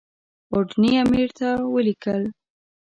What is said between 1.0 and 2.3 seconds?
امیر ته ولیکل.